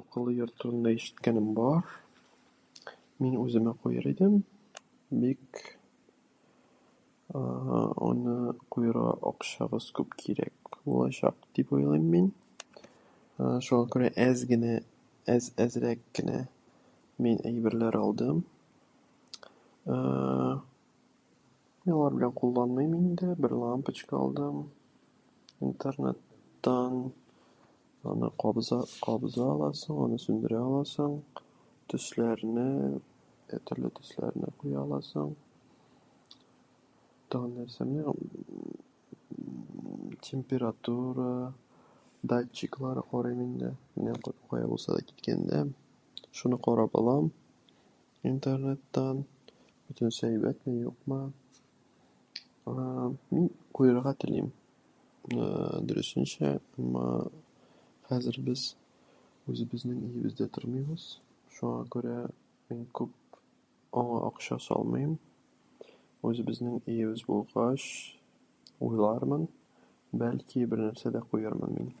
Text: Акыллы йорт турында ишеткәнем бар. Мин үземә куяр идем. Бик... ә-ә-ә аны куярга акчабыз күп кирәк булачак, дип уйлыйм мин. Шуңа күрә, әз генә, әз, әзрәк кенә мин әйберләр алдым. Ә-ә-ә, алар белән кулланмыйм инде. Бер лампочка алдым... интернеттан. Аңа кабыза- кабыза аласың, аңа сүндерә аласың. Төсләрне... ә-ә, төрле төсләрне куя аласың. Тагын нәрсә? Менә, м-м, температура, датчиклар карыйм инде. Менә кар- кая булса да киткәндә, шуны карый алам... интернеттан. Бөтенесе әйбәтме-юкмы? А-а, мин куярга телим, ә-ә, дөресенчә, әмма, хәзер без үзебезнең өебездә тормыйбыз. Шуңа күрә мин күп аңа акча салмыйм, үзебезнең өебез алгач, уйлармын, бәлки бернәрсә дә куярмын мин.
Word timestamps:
Акыллы 0.00 0.32
йорт 0.38 0.54
турында 0.62 0.92
ишеткәнем 0.96 1.46
бар. 1.58 1.82
Мин 3.24 3.32
үземә 3.44 3.72
куяр 3.82 4.06
идем. 4.12 4.34
Бик... 5.24 5.46
ә-ә-ә 7.40 7.90
аны 8.08 8.34
куярга 8.74 9.10
акчабыз 9.30 9.84
күп 9.98 10.08
кирәк 10.22 10.58
булачак, 10.84 11.36
дип 11.56 11.68
уйлыйм 11.76 12.04
мин. 12.14 12.26
Шуңа 13.66 13.84
күрә, 13.94 14.08
әз 14.24 14.38
генә, 14.50 14.72
әз, 15.34 15.44
әзрәк 15.64 16.00
кенә 16.18 16.38
мин 17.24 17.36
әйберләр 17.50 17.94
алдым. 18.00 18.36
Ә-ә-ә, 19.88 21.92
алар 21.94 22.12
белән 22.18 22.32
кулланмыйм 22.42 22.92
инде. 23.02 23.28
Бер 23.46 23.52
лампочка 23.64 24.12
алдым... 24.20 24.54
интернеттан. 25.66 26.94
Аңа 28.08 28.30
кабыза- 28.40 28.86
кабыза 29.04 29.44
аласың, 29.52 29.92
аңа 30.06 30.16
сүндерә 30.22 30.56
аласың. 30.64 31.18
Төсләрне... 31.92 32.68
ә-ә, 33.50 33.58
төрле 33.68 33.90
төсләрне 33.98 34.48
куя 34.60 34.80
аласың. 34.86 35.34
Тагын 37.30 37.52
нәрсә? 37.60 37.84
Менә, 37.90 38.02
м-м, 38.08 40.08
температура, 40.26 41.52
датчиклар 42.24 43.02
карыйм 43.10 43.40
инде. 43.44 43.74
Менә 43.98 44.16
кар- 44.24 44.38
кая 44.50 44.64
булса 44.70 44.96
да 44.96 45.04
киткәндә, 45.04 45.66
шуны 46.32 46.56
карый 46.58 46.88
алам... 46.94 47.28
интернеттан. 48.22 49.26
Бөтенесе 49.90 50.32
әйбәтме-юкмы? 50.32 51.32
А-а, 52.64 53.12
мин 53.30 53.50
куярга 53.76 54.14
телим, 54.16 54.52
ә-ә, 55.28 55.80
дөресенчә, 55.84 56.60
әмма, 56.80 57.28
хәзер 58.10 58.36
без 58.46 58.74
үзебезнең 59.50 59.98
өебездә 60.06 60.46
тормыйбыз. 60.54 61.08
Шуңа 61.56 61.86
күрә 61.94 62.16
мин 62.70 62.84
күп 62.94 63.14
аңа 63.98 64.22
акча 64.28 64.58
салмыйм, 64.62 65.16
үзебезнең 66.26 66.78
өебез 66.90 67.22
алгач, 67.30 67.88
уйлармын, 68.82 69.46
бәлки 70.12 70.62
бернәрсә 70.70 71.10
дә 71.14 71.22
куярмын 71.32 71.70
мин. 71.80 71.92